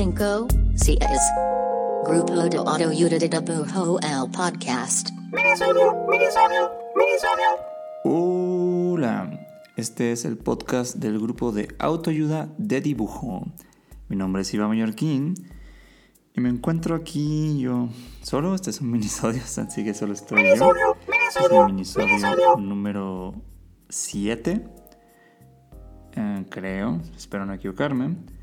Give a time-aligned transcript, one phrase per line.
[0.00, 0.98] cinco, seis.
[2.06, 5.10] Grupo de Dibujo el podcast.
[8.04, 9.46] Hola,
[9.76, 13.44] este es el podcast del grupo de autoayuda de dibujo.
[14.08, 15.34] Mi nombre es Iván Mallorquín
[16.34, 17.90] y me encuentro aquí yo
[18.22, 18.54] solo.
[18.54, 20.72] Este es un minisodio, así que solo estoy yo.
[21.28, 23.34] Este es el minisodio número
[23.90, 24.64] 7,
[26.16, 28.39] eh, creo, espero no equivocarme.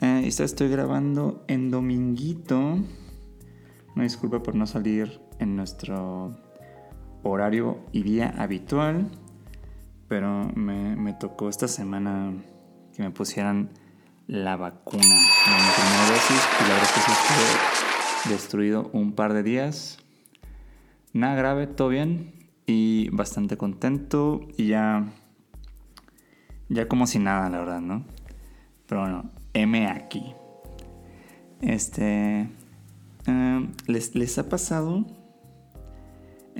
[0.00, 2.78] Eh, esta estoy grabando en dominguito.
[3.96, 6.36] Una disculpa por no salir en nuestro
[7.24, 9.10] horario y día habitual.
[10.06, 12.32] Pero me, tocó esta semana
[12.94, 13.70] que me pusieran
[14.28, 16.48] la vacuna, la primera dosis.
[16.60, 19.98] Y la verdad es que sí estuve destruido un par de días.
[21.12, 22.34] Nada grave, todo bien.
[22.66, 24.42] Y bastante contento.
[24.56, 25.12] Y ya.
[26.68, 28.04] Ya como si nada, la verdad, ¿no?
[28.86, 30.34] Pero bueno, M aquí.
[31.60, 32.48] Este.
[33.26, 35.04] eh, ¿les, ¿Les ha pasado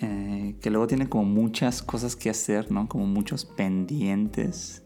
[0.00, 2.89] eh, que luego tienen como muchas cosas que hacer, ¿no?
[2.89, 4.84] Como muchos pendientes,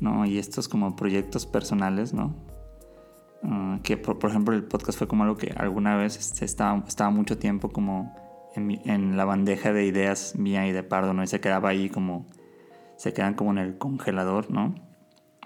[0.00, 0.24] ¿no?
[0.26, 2.34] Y estos como proyectos personales, ¿no?
[3.42, 6.84] Ah, que por, por ejemplo el podcast fue como algo que alguna vez este, estaba,
[6.86, 8.14] estaba mucho tiempo como
[8.54, 11.24] en, en la bandeja de ideas mía y de Pardo, ¿no?
[11.24, 12.26] Y se quedaba ahí como,
[12.96, 14.74] se quedan como en el congelador, ¿no?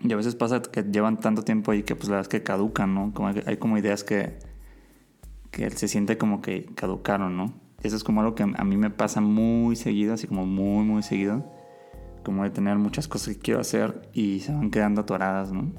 [0.05, 2.42] Y a veces pasa que llevan tanto tiempo ahí que pues la verdad es que
[2.42, 3.12] caducan, ¿no?
[3.14, 4.39] Como hay, como ideas que,
[5.50, 7.55] que se siente como que caducaron, ¿no?
[7.83, 11.03] Eso es como algo que a mí me pasa muy seguido, así como muy, muy
[11.03, 11.44] seguido.
[12.25, 15.72] Como de tener muchas cosas que quiero hacer y se van quedando atoradas, ¿no?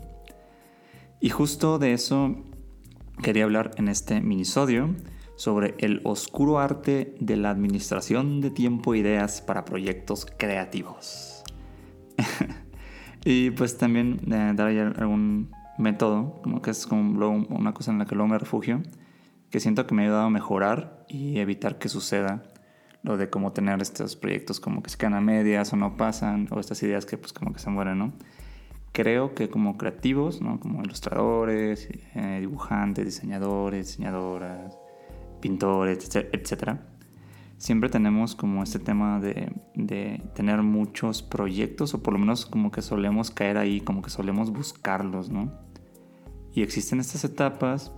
[1.20, 2.36] Y justo de eso
[3.22, 4.96] quería hablar en este minisodio
[5.36, 11.44] sobre el oscuro arte de la administración de tiempo e ideas para proyectos creativos.
[13.26, 17.92] y pues también eh, dar ahí algún método, como que es como luego una cosa
[17.92, 18.82] en la que luego me refugio,
[19.50, 22.44] que siento que me ha ayudado a mejorar y evitar que suceda
[23.04, 26.48] lo de cómo tener estos proyectos como que se quedan a medias o no pasan,
[26.52, 28.14] o estas ideas que pues como que se mueren, ¿no?
[28.94, 30.60] Creo que como creativos, ¿no?
[30.60, 34.78] Como ilustradores, eh, dibujantes, diseñadores, diseñadoras,
[35.42, 36.80] pintores, etc- etcétera,
[37.64, 42.72] siempre tenemos como este tema de, de tener muchos proyectos, o por lo menos como
[42.72, 45.50] que solemos caer ahí, como que solemos buscarlos, ¿no?
[46.54, 47.94] Y existen estas etapas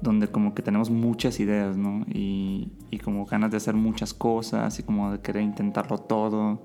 [0.00, 2.04] donde como que tenemos muchas ideas, ¿no?
[2.12, 6.60] Y, y como ganas de hacer muchas cosas y como de querer intentarlo todo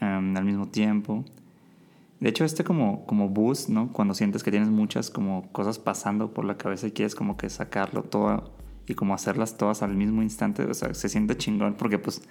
[0.00, 1.26] em, al mismo tiempo.
[2.20, 3.92] De hecho, este como, como boost, ¿no?
[3.92, 7.50] Cuando sientes que tienes muchas como cosas pasando por la cabeza y quieres como que
[7.50, 11.98] sacarlo todo y como hacerlas todas al mismo instante, o sea, se siente chingón porque
[11.98, 12.22] pues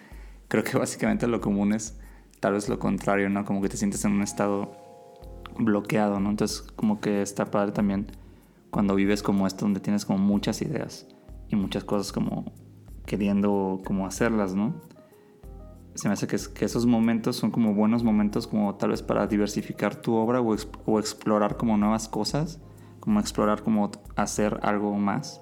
[0.48, 1.98] creo que básicamente lo común es
[2.40, 3.46] tal vez lo contrario, ¿no?
[3.46, 4.72] Como que te sientes en un estado
[5.58, 6.30] bloqueado, ¿no?
[6.30, 8.08] Entonces como que está padre también
[8.70, 11.06] cuando vives como esto donde tienes como muchas ideas
[11.50, 12.52] y muchas cosas como
[13.06, 14.76] queriendo como hacerlas, ¿no?
[15.94, 19.02] Se me hace que, es- que esos momentos son como buenos momentos como tal vez
[19.02, 22.60] para diversificar tu obra o, o explorar como nuevas cosas,
[23.02, 25.42] como explorar como hacer algo más.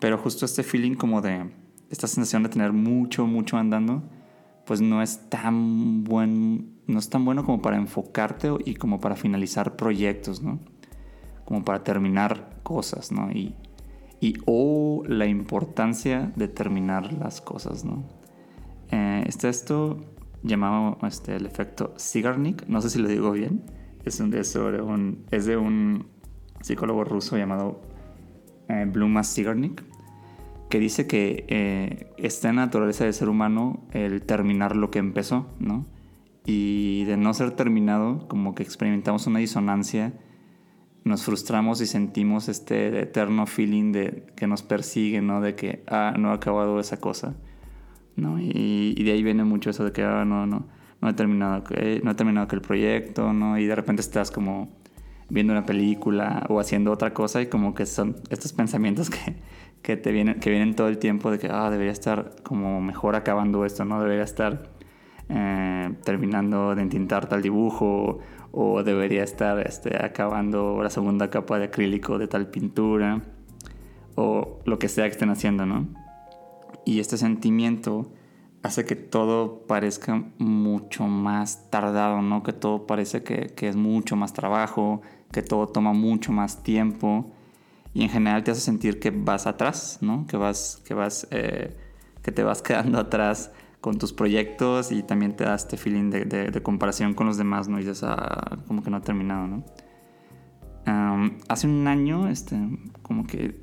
[0.00, 1.50] Pero justo este feeling como de
[1.90, 4.02] esta sensación de tener mucho, mucho andando,
[4.66, 9.16] pues no es tan buen, no es tan bueno como para enfocarte y como para
[9.16, 10.58] finalizar proyectos, ¿no?
[11.44, 13.30] Como para terminar cosas, ¿no?
[13.30, 13.54] Y,
[14.20, 18.04] y o la importancia de terminar las cosas, ¿no?
[18.90, 20.00] Eh, está esto
[20.42, 23.62] llamado este, el efecto Sigarnik, no sé si lo digo bien,
[24.04, 26.06] es, un, es, sobre un, es de un
[26.60, 27.80] psicólogo ruso llamado
[28.68, 29.84] eh, Bluma Sigarnik,
[30.76, 34.98] que dice que eh, está en la naturaleza del ser humano el terminar lo que
[34.98, 35.86] empezó, ¿no?
[36.44, 40.12] Y de no ser terminado, como que experimentamos una disonancia,
[41.02, 45.40] nos frustramos y sentimos este eterno feeling de que nos persigue, ¿no?
[45.40, 47.36] De que, ah, no he acabado esa cosa,
[48.16, 48.38] ¿no?
[48.38, 50.66] Y, y de ahí viene mucho eso de que, ah, no, no,
[51.00, 53.58] no he terminado, que- no he terminado aquel proyecto, ¿no?
[53.58, 54.68] Y de repente estás como
[55.28, 59.36] viendo una película o haciendo otra cosa y como que son estos pensamientos que,
[59.82, 63.16] que te vienen, que vienen todo el tiempo de que, ah, debería estar como mejor
[63.16, 64.00] acabando esto, ¿no?
[64.00, 64.70] Debería estar
[65.28, 68.20] eh, terminando de entintar tal dibujo
[68.52, 73.22] o debería estar este, acabando la segunda capa de acrílico de tal pintura
[74.14, 75.88] o lo que sea que estén haciendo, ¿no?
[76.84, 78.10] Y este sentimiento
[78.62, 82.42] hace que todo parezca mucho más tardado, ¿no?
[82.42, 85.02] Que todo parece que, que es mucho más trabajo,
[85.32, 87.32] que todo toma mucho más tiempo
[87.96, 90.26] y en general te hace sentir que vas atrás, ¿no?
[90.26, 91.76] Que vas, que vas, eh,
[92.22, 96.60] que te vas quedando atrás con tus proyectos y también te da este feeling de,
[96.62, 97.78] comparación con los demás, ¿no?
[97.78, 99.64] Y dices, ah, como que no ha terminado, ¿no?
[101.48, 102.56] hace un año, este,
[103.02, 103.60] como que,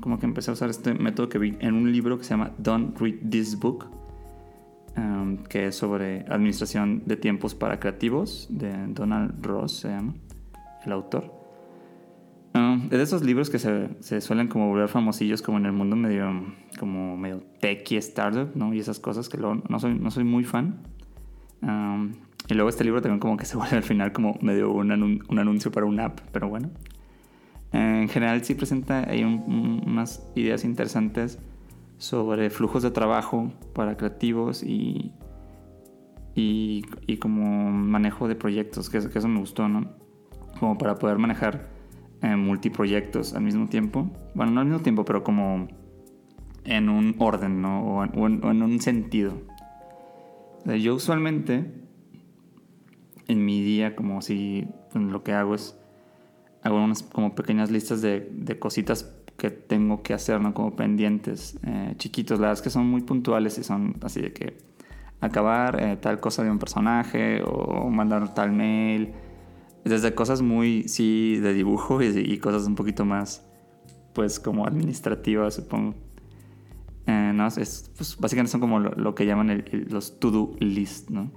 [0.00, 2.52] como que empecé a usar este método que vi en un libro que se llama
[2.58, 3.86] Don't Read This Book,
[5.48, 10.14] que es sobre administración de tiempos para creativos, de Donald Ross se llama,
[10.84, 11.32] el autor.
[12.54, 15.96] es de esos libros que se, se, suelen como volver famosillos como en el mundo
[15.96, 16.30] medio,
[16.78, 18.74] como medio techy startup, ¿no?
[18.74, 20.80] Y esas cosas que luego no soy, no soy muy fan.
[21.62, 24.90] y luego este libro también como que se vuelve al final como medio un,
[25.28, 26.70] un anuncio para una app, pero bueno.
[27.72, 31.38] en general sí presenta ahí unas ideas interesantes
[32.00, 35.12] sobre flujos de trabajo para creativos y,
[36.34, 39.99] y, como manejo de proyectos, que, que, eso me gustó, ¿no?
[40.58, 41.68] Como para poder manejar
[42.22, 44.10] eh, multiproyectos al mismo tiempo.
[44.34, 45.68] Bueno, no al mismo tiempo, pero como
[46.64, 47.82] en un orden, ¿no?
[47.82, 49.32] O en, un sentido.
[50.66, 51.72] yo usualmente
[53.28, 55.76] en mi día, como si lo que hago es
[56.62, 59.04] hago unas como pequeñas listas de, de cositas
[59.40, 60.52] que tengo que hacer, ¿no?
[60.52, 62.38] Como pendientes eh, chiquitos.
[62.38, 64.58] La verdad es que son muy puntuales y son así de que
[65.20, 69.12] acabar eh, tal cosa de un personaje o mandar tal mail.
[69.84, 73.46] Desde cosas muy, sí, de dibujo y, cosas un poquito más,
[74.12, 75.94] pues, como administrativas, supongo.
[77.06, 81.30] Eh, no, es, pues, básicamente son como lo, que llaman los to-do list, ¿no?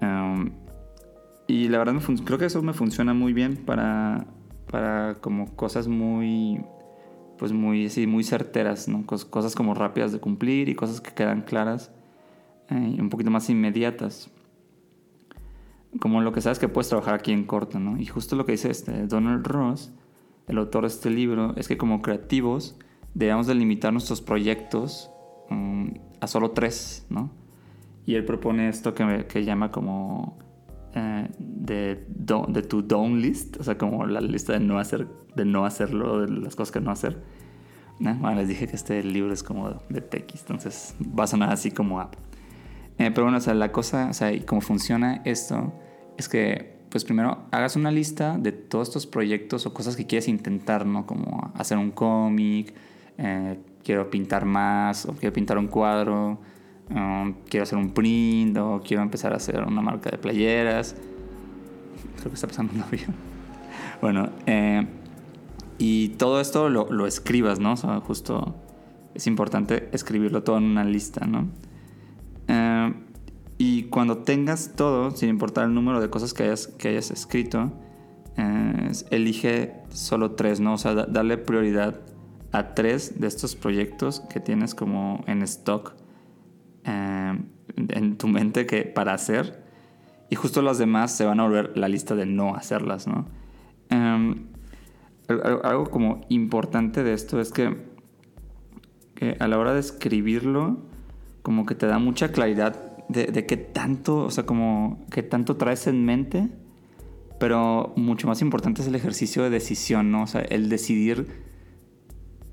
[0.00, 0.50] Um,
[1.46, 1.94] y la verdad
[2.24, 4.26] creo que eso me funciona muy bien para,
[4.70, 6.60] para como cosas muy
[7.38, 9.06] pues muy, sí, muy certeras, ¿no?
[9.06, 11.90] cosas como rápidas de cumplir y cosas que quedan claras
[12.68, 14.30] eh, y un poquito más inmediatas.
[16.00, 17.98] Como lo que sabes que puedes trabajar aquí en corto, ¿no?
[17.98, 19.92] Y justo lo que dice este Donald Ross,
[20.46, 22.76] el autor de este libro, es que como creativos
[23.14, 25.10] debemos delimitar nuestros proyectos
[25.50, 25.88] mm,
[26.20, 27.30] a solo tres, ¿no?
[28.06, 30.38] Y él propone esto que, que llama como
[30.94, 35.64] eh, de, tu down list, o sea, como la lista de no hacer, de no
[35.64, 37.22] hacerlo, de las cosas que no hacer.
[37.98, 41.70] Bueno, les dije que este libro es como de TX, entonces va a sonar así
[41.70, 42.14] como app.
[42.98, 45.72] Eh, pero bueno, o sea, la cosa, o sea, y cómo funciona esto,
[46.18, 50.28] es que, pues primero hagas una lista de todos estos proyectos o cosas que quieres
[50.28, 51.06] intentar, ¿no?
[51.06, 52.74] Como hacer un cómic,
[53.16, 56.38] eh, quiero pintar más, o quiero pintar un cuadro,
[56.90, 60.96] Um, quiero hacer un print o quiero empezar a hacer una marca de playeras.
[62.16, 63.14] Creo que está pasando un avión.
[64.00, 64.86] Bueno, eh,
[65.76, 67.72] y todo esto lo, lo, escribas, ¿no?
[67.72, 68.54] O sea, justo
[69.12, 71.48] es importante escribirlo todo en una lista, ¿no?
[73.90, 77.72] Cuando tengas todo, sin importar el número de cosas que hayas, que hayas escrito,
[78.36, 80.74] eh, elige solo tres, ¿no?
[80.74, 82.00] O sea, darle prioridad
[82.52, 85.94] a tres de estos proyectos que tienes como en stock
[86.84, 87.38] eh,
[87.76, 89.64] en tu mente que para hacer
[90.30, 93.26] y justo las demás se van a volver la lista de no hacerlas, ¿no?
[93.88, 94.46] Em,
[95.28, 97.88] algo como importante de esto es que,
[99.40, 100.78] a la hora de escribirlo,
[101.42, 105.86] como que te da mucha claridad de, qué tanto, o sea, como qué tanto traes
[105.86, 106.48] en mente,
[107.38, 110.24] pero mucho más importante es el ejercicio de decisión, ¿no?
[110.24, 111.26] O sea, el decidir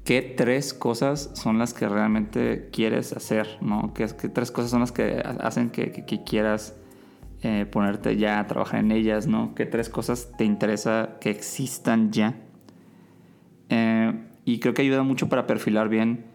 [0.03, 3.93] qué tres cosas son las que realmente quieres hacer, ¿no?
[3.93, 6.75] ¿Qué, tres cosas son las que hacen que, quieras
[7.41, 9.55] eh, ponerte ya a trabajar en ellas, ¿no?
[9.55, 12.35] ¿Qué tres cosas te interesa que existan ya?
[13.69, 14.13] Eh,
[14.45, 16.25] y creo que ayuda mucho para perfilar bien,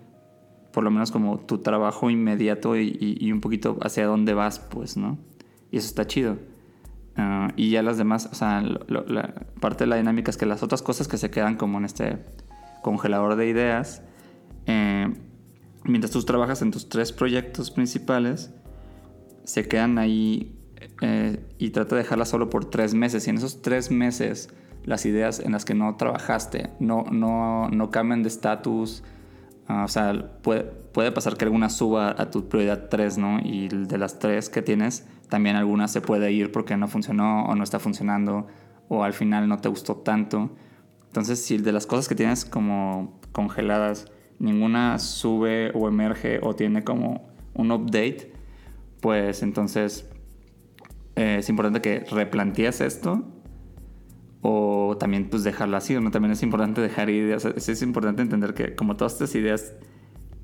[0.73, 5.19] por lo menos como tu trabajo inmediato y, un poquito hacia dónde vas, pues, ¿no?
[5.71, 6.39] Y eso está chido.
[7.17, 10.63] Ah, y ya las demás, o sea, la parte de la dinámica es que las
[10.63, 12.19] otras cosas que se quedan como en este
[12.83, 14.03] congelador de ideas.
[14.67, 15.13] Eh,
[15.85, 18.53] mientras tú trabajas en tus tres proyectos principales,
[19.45, 20.57] se quedan ahí
[21.01, 23.27] eh, y trata de dejarlas solo por tres meses.
[23.27, 24.51] Y en esos tres meses,
[24.85, 29.03] las ideas en las que no trabajaste no, no, no cambian de estatus.
[29.73, 30.13] Ah, o sea,
[30.43, 33.39] puede, pasar que alguna suba a tu prioridad 3, ¿no?
[33.39, 37.55] Y de las tres que tienes, también alguna se puede ir porque no funcionó o
[37.55, 38.49] no está funcionando
[38.89, 40.51] o al final no te gustó tanto.
[41.07, 44.11] Entonces, si de las cosas que tienes como congeladas,
[44.41, 48.33] ninguna sube o emerge o tiene como un update,
[49.01, 50.11] pues entonces
[51.15, 53.25] eh, es importante que replantees esto
[54.43, 56.11] o también pues dejarlo así, ¿no?
[56.11, 59.75] También es importante dejar ideas, es, importante entender que como todas estas ideas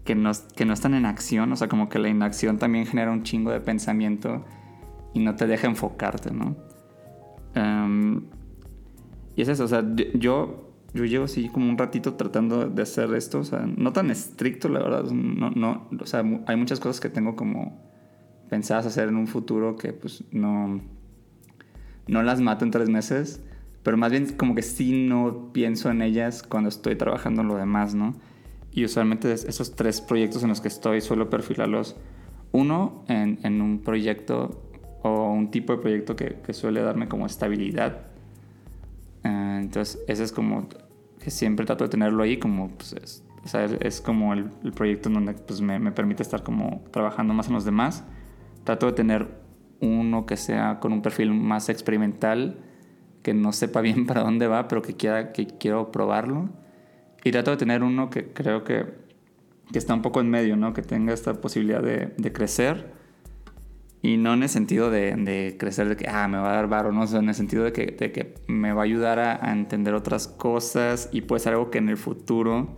[0.04, 3.10] que no, que no están en acción, o sea, como que la inacción también genera
[3.10, 4.44] un chingo de pensamiento
[5.14, 6.56] y no te deja enfocarte, ¿no?
[7.54, 8.22] Em,
[9.34, 9.84] y es eso, o sea,
[10.14, 14.10] yo yo llevo así como un ratito tratando de hacer esto, o sea, no tan
[14.10, 17.78] estricto, la verdad, no, no, o sea, hay muchas cosas que tengo como
[18.48, 20.80] pensadas hacer en un futuro que pues no,
[22.08, 23.44] no las mato en tres meses,
[23.86, 27.54] pero más bien como que sí no pienso en ellas cuando estoy trabajando en lo
[27.54, 28.16] demás, ¿no?
[28.72, 31.94] Y usualmente esos tres proyectos en los que estoy suelo perfilarlos,
[32.50, 34.60] uno en, en un proyecto
[35.04, 38.08] o un tipo de proyecto que, que suele darme como estabilidad.
[39.22, 40.66] Eh, entonces, ese es como
[41.20, 44.72] que siempre trato de tenerlo ahí, como pues es, o sea, es, como el, el,
[44.72, 48.02] proyecto en donde pues, me, me, permite estar como trabajando más en los demás.
[48.64, 49.28] Trato de tener
[49.80, 52.58] uno que sea con un perfil más experimental,
[53.26, 56.48] que no sepa bien para dónde va, pero que, quiera, que quiero probarlo.
[57.24, 58.86] Y trato de tener uno que creo que,
[59.72, 60.72] que está un poco en medio, ¿no?
[60.72, 62.94] que tenga esta posibilidad de, de crecer
[64.00, 66.68] y no en el sentido de, de, crecer, de que ah, me va a dar
[66.68, 69.52] varo, no, en el sentido de que, de que me va a ayudar a, a,
[69.52, 72.76] entender otras cosas y puede ser algo que en el futuro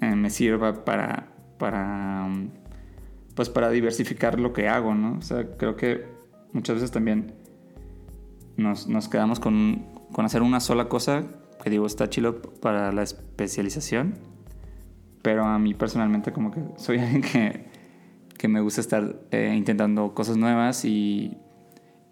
[0.00, 2.28] eh, me sirva para, para,
[3.34, 5.18] pues para diversificar lo que hago, ¿no?
[5.18, 6.06] O sea, creo que
[6.52, 7.39] muchas veces también
[8.60, 11.24] nos, nos quedamos con, con hacer una sola cosa,
[11.62, 14.14] que digo, está chilo para la especialización,
[15.22, 17.70] pero a mí personalmente como que soy alguien que
[18.40, 21.36] que me gusta estar eh, intentando cosas nuevas y,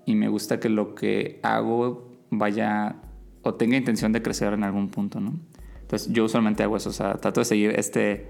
[0.04, 2.96] y, me gusta que lo que hago vaya
[3.40, 5.40] o tenga intención de crecer en algún punto, ¿no?
[5.80, 8.28] Entonces yo usualmente hago eso, o sea, trato de seguir este,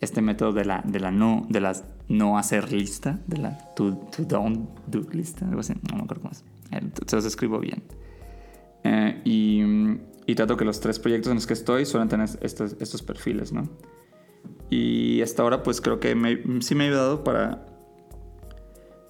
[0.00, 3.96] este método de la, de la no, de las no hacer lista, de la to,
[4.16, 6.44] to don't do lista, algo así, no me acuerdo cómo es,
[7.06, 7.82] se los escribo bien.
[8.84, 9.62] Eh, y,
[10.26, 13.52] y, trato que los tres proyectos en los que estoy suelen tener estos, estos perfiles,
[13.52, 13.68] ¿no?
[14.70, 16.16] Y hasta ahora pues creo que
[16.60, 17.66] sí me ha ayudado para...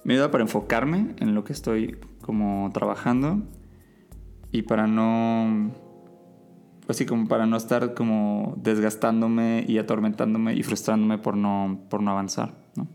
[0.05, 3.43] Me ha ayudado para enfocarme en lo que estoy como trabajando
[4.51, 5.73] y para no...
[6.85, 12.03] Pues sí, como para no estar como desgastándome y atormentándome y frustrándome por no, por
[12.03, 12.89] no avanzar, ¿no?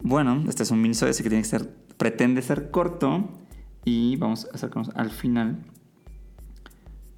[0.00, 3.28] Bueno, este es un minisodio, así que tiene que ser, pretende ser corto
[3.84, 5.58] y vamos a acercarnos al final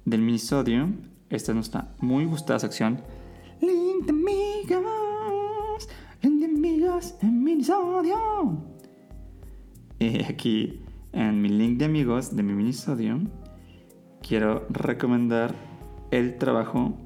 [0.05, 0.89] del minisodio.
[1.29, 3.01] Esta es nuestra muy gustada sección
[3.61, 5.89] Link de amigos,
[6.21, 8.17] link de amigos en minisodio.
[10.27, 10.81] Aquí
[11.13, 13.21] en mi link de amigos de mi minisodio
[14.21, 15.55] quiero recomendar
[16.11, 16.97] el trabajo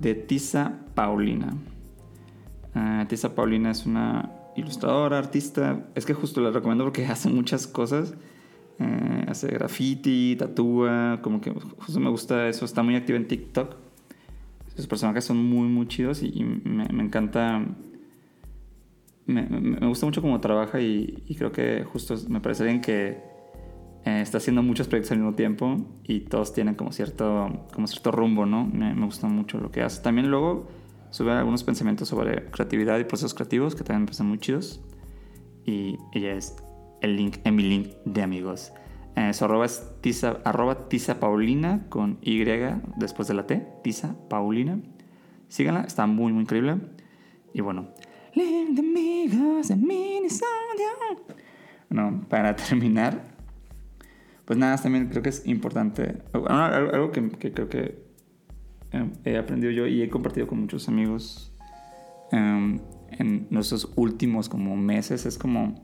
[0.00, 1.56] de Tisa Paulina.
[2.74, 5.86] Uh, Tisa Paulina es una ilustradora, artista.
[5.94, 8.14] Es que justo la recomiendo porque hace muchas cosas.
[8.80, 12.64] Uh, hace graffiti, tatúa, como que justo me gusta eso.
[12.64, 13.76] Está muy activa en TikTok.
[14.76, 17.64] Los personajes son muy, muy chidos y, me, encanta.
[19.26, 19.42] Me,
[19.88, 23.20] gusta mucho cómo trabaja y, y, creo que justo me parece bien que
[24.08, 28.10] eh, está haciendo muchos proyectos al mismo tiempo y todos tienen como cierto, como cierto
[28.10, 28.64] rumbo, ¿no?
[28.64, 30.02] Me, gusta mucho lo que hace.
[30.02, 30.68] También luego
[31.10, 34.80] sube algunos pensamientos sobre creatividad y procesos creativos que también me parecen muy chidos.
[35.64, 36.56] Y ella es
[37.00, 38.72] el link en mi link de amigos.
[39.16, 42.44] Eh, su arroba es tiza, arroba tiza paulina con Y
[42.96, 44.80] después de la T, tiza paulina.
[45.48, 46.78] Síganla, está muy, muy increíble.
[47.52, 47.88] Y bueno,
[51.90, 53.24] no, para terminar,
[54.44, 56.22] pues nada, también creo que es importante.
[56.32, 58.07] Algo que, que creo que
[58.92, 61.52] eh, he aprendido yo y he compartido con muchos amigos
[62.32, 62.78] um,
[63.10, 65.74] en nuestros últimos como meses es como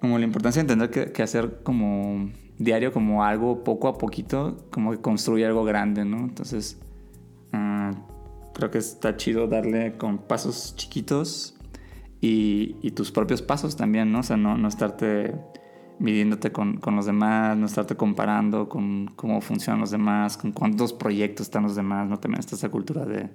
[0.00, 4.92] como la importancia de entender que, hacer como diario, como algo poco a poquito, como
[4.92, 6.18] que construye algo grande, ¿no?
[6.18, 6.78] Entonces,
[7.52, 7.94] uh,
[8.52, 11.56] creo que está chido darle con pasos chiquitos
[12.20, 14.20] y, y, tus propios pasos también, ¿no?
[14.20, 15.34] O sea, no, no estarte
[15.98, 20.92] midiéndote con, con, los demás, no estarte comparando con cómo funcionan los demás, con cuántos
[20.92, 22.18] proyectos están los demás, ¿no?
[22.18, 23.30] También está esa cultura de,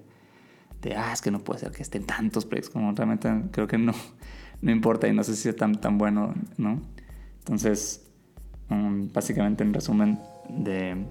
[0.81, 3.77] de, ah, es que no puede ser que estén tantos proyectos, como realmente creo que
[3.77, 3.93] no
[4.61, 6.79] no importa y no sé si es tan, tan bueno, ¿no?
[7.39, 8.07] Entonces,
[8.69, 11.05] um, básicamente en resumen de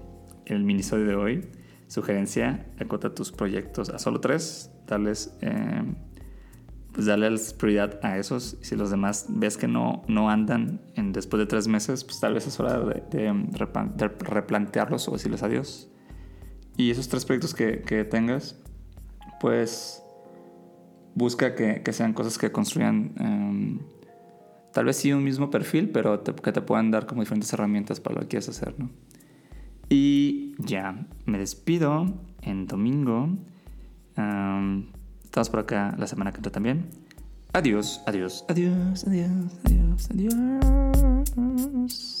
[0.45, 1.47] el minisodio de hoy,
[1.87, 5.83] sugerencia, acota tus proyectos a solo tres, darles, eh,
[6.93, 11.13] pues darles prioridad a esos y si los demás ves que no, no andan en,
[11.13, 15.89] después de tres meses, pues tal vez es hora de, de, replantearlos o decirles adiós.
[16.77, 18.59] Y esos tres proyectos que, que tengas,
[19.39, 20.03] pues
[21.15, 23.79] busca que, que sean cosas que construyan um,
[24.73, 28.15] tal vez sí un mismo perfil, pero que te puedan dar como diferentes herramientas para
[28.15, 28.89] lo que quieras hacer, ¿no?
[29.89, 32.05] Y ya, me despido
[32.41, 33.29] en domingo.
[34.17, 34.87] Um,
[35.31, 36.89] estamos por acá la semana que entra también.
[37.53, 39.29] Adiós, adiós, adiós, adiós,
[39.63, 42.20] adiós, adiós.